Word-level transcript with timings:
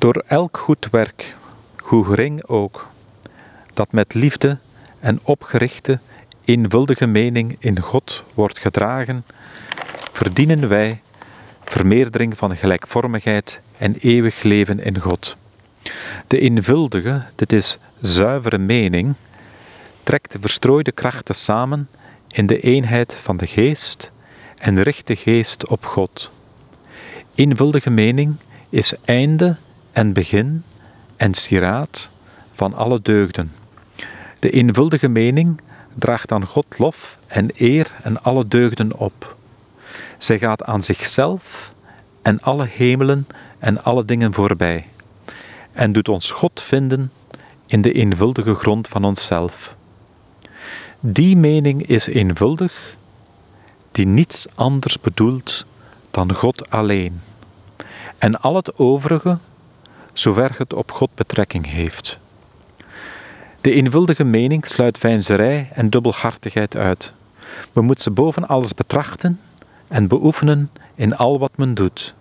Door 0.00 0.22
elk 0.26 0.56
goed 0.58 0.88
werk, 0.90 1.34
hoe 1.76 2.04
gering 2.04 2.44
ook, 2.46 2.88
dat 3.74 3.92
met 3.92 4.14
liefde 4.14 4.58
en 5.00 5.20
opgerichte, 5.22 5.98
eenvuldige 6.44 7.06
mening 7.06 7.56
in 7.58 7.80
God 7.80 8.24
wordt 8.34 8.58
gedragen, 8.58 9.24
verdienen 10.12 10.68
wij 10.68 11.00
vermeerdering 11.64 12.38
van 12.38 12.56
gelijkvormigheid 12.56 13.60
en 13.78 13.94
eeuwig 13.98 14.42
leven 14.42 14.84
in 14.84 14.98
God. 14.98 15.36
De 16.26 16.38
eenvuldige, 16.38 17.22
dit 17.34 17.52
is 17.52 17.78
zuivere 18.00 18.58
mening, 18.58 19.14
trekt 20.02 20.32
de 20.32 20.40
verstrooide 20.40 20.92
krachten 20.92 21.34
samen 21.34 21.88
in 22.28 22.46
de 22.46 22.60
eenheid 22.60 23.14
van 23.14 23.36
de 23.36 23.46
geest 23.46 24.10
en 24.58 24.82
richt 24.82 25.06
de 25.06 25.16
geest 25.16 25.66
op 25.66 25.84
God. 25.84 26.32
Eenvuldige 27.34 27.90
mening 27.90 28.36
is 28.68 28.94
einde 29.04 29.56
en 30.00 30.12
begin 30.12 30.62
en 31.16 31.34
sieraad 31.34 32.10
van 32.54 32.74
alle 32.74 33.00
deugden. 33.02 33.52
De 34.38 34.50
eenvuldige 34.50 35.08
mening 35.08 35.60
draagt 35.94 36.32
aan 36.32 36.46
God 36.46 36.78
lof 36.78 37.18
en 37.26 37.50
eer 37.56 37.92
en 38.02 38.22
alle 38.22 38.48
deugden 38.48 38.96
op. 38.96 39.36
Zij 40.18 40.38
gaat 40.38 40.64
aan 40.64 40.82
zichzelf 40.82 41.74
en 42.22 42.40
alle 42.40 42.66
hemelen 42.66 43.26
en 43.58 43.84
alle 43.84 44.04
dingen 44.04 44.34
voorbij, 44.34 44.88
en 45.72 45.92
doet 45.92 46.08
ons 46.08 46.30
God 46.30 46.62
vinden 46.62 47.12
in 47.66 47.82
de 47.82 47.92
eenvuldige 47.92 48.54
grond 48.54 48.88
van 48.88 49.04
onszelf. 49.04 49.76
Die 51.00 51.36
mening 51.36 51.86
is 51.86 52.06
eenvuldig, 52.06 52.96
die 53.92 54.06
niets 54.06 54.46
anders 54.54 55.00
bedoelt 55.00 55.66
dan 56.10 56.34
God 56.34 56.70
alleen, 56.70 57.20
en 58.18 58.40
al 58.40 58.56
het 58.56 58.78
overige, 58.78 59.38
zover 60.20 60.54
het 60.58 60.72
op 60.72 60.92
God 60.92 61.10
betrekking 61.14 61.66
heeft. 61.66 62.18
De 63.60 63.72
eenvuldige 63.72 64.24
mening 64.24 64.66
sluit 64.66 64.98
veinzerij 64.98 65.68
en 65.72 65.90
dubbelhartigheid 65.90 66.76
uit. 66.76 67.12
We 67.72 67.80
moeten 67.80 68.04
ze 68.04 68.10
boven 68.10 68.48
alles 68.48 68.74
betrachten 68.74 69.40
en 69.88 70.08
beoefenen 70.08 70.70
in 70.94 71.16
al 71.16 71.38
wat 71.38 71.56
men 71.56 71.74
doet, 71.74 72.14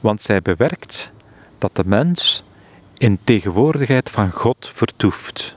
want 0.00 0.22
zij 0.22 0.42
bewerkt 0.42 1.12
dat 1.58 1.76
de 1.76 1.84
mens 1.86 2.44
in 2.98 3.18
tegenwoordigheid 3.24 4.10
van 4.10 4.30
God 4.30 4.70
vertoeft. 4.74 5.56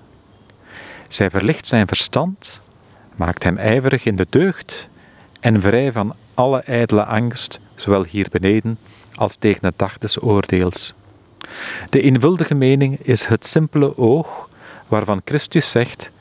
Zij 1.08 1.30
verlicht 1.30 1.68
zijn 1.68 1.88
verstand, 1.88 2.62
maakt 3.16 3.44
hem 3.44 3.58
ijverig 3.58 4.06
in 4.06 4.16
de 4.16 4.28
deugd 4.30 4.90
en 5.40 5.62
vrij 5.62 5.92
van 5.92 6.16
alle 6.34 6.60
ijdele 6.60 7.06
angst, 7.06 7.60
zowel 7.76 8.04
hier 8.04 8.28
beneden 8.32 8.78
als 9.16 9.36
tegen 9.36 9.62
de 9.62 9.74
dag 9.76 9.98
des 9.98 10.22
oordeels. 10.22 10.94
De 11.90 12.02
eenvuldige 12.02 12.54
mening 12.54 13.00
is 13.02 13.26
het 13.26 13.46
simpele 13.46 13.98
oog 13.98 14.50
waarvan 14.88 15.22
Christus 15.26 15.70
zegt 15.70 16.12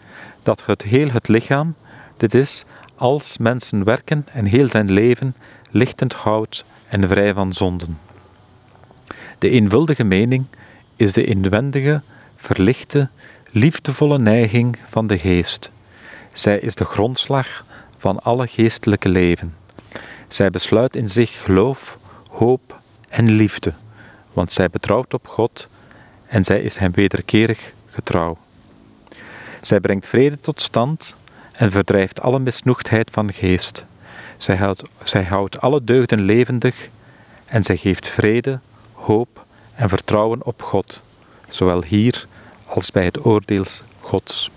dat 0.43 0.67
het 0.67 0.83
heel 0.83 1.11
het 1.11 1.29
lichaam, 1.29 1.75
dit 2.17 2.35
is, 2.35 2.65
als 2.97 3.39
mensen 3.39 3.85
werken 3.85 4.27
en 4.33 4.45
heel 4.45 4.69
zijn 4.69 4.91
leven, 4.91 5.35
lichtend 5.71 6.13
houdt 6.13 6.65
en 6.89 7.09
vrij 7.09 7.35
van 7.35 7.53
zonden. 7.53 7.99
De 9.39 9.51
eenvuldige 9.51 10.05
mening 10.05 10.45
is 10.97 11.13
de 11.13 11.25
inwendige, 11.25 12.03
verlichte, 12.37 13.09
liefdevolle 13.51 14.19
neiging 14.19 14.79
van 14.89 15.07
de 15.07 15.19
geest. 15.19 15.71
Zij 16.33 16.59
is 16.59 16.75
de 16.75 16.85
grondslag 16.85 17.65
van 17.99 18.23
alle 18.23 18.47
geestelijke 18.47 19.09
leven. 19.09 19.55
Zij 20.29 20.51
besluit 20.51 20.97
in 20.97 21.09
zich 21.09 21.43
geloof, 21.43 21.99
hoop 22.29 22.81
en 23.09 23.31
liefde, 23.31 23.73
want 24.39 24.53
zij 24.53 24.71
betrouwt 24.71 25.15
op 25.15 25.29
God 25.29 25.69
en 26.27 26.45
zij 26.45 26.61
is 26.61 26.77
hem 26.77 26.93
wederkerig 26.93 27.73
getrouw. 27.87 28.39
Zij 29.61 29.81
brengt 29.81 30.07
vrede 30.07 30.41
tot 30.41 30.61
stand 30.61 31.17
en 31.53 31.71
verdrijft 31.71 32.21
alle 32.21 32.39
misnoegdheid 32.39 33.11
van 33.11 33.33
geest. 33.33 33.85
Zij 34.37 34.57
houdt, 34.57 34.83
zij 35.03 35.25
houdt 35.25 35.61
alle 35.61 35.85
deugden 35.85 36.21
levendig 36.21 36.89
en 37.45 37.65
zij 37.65 37.77
geeft 37.77 38.09
vrede, 38.09 38.59
hoop 38.93 39.45
en 39.75 39.89
vertrouwen 39.89 40.45
op 40.45 40.63
God, 40.63 41.03
zowel 41.49 41.83
hier 41.83 42.27
als 42.67 42.91
bij 42.91 43.05
het 43.05 43.25
oordeels 43.25 43.83
Gods. 44.01 44.47